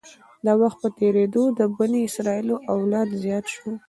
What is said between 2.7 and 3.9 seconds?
اولاد زیات شو.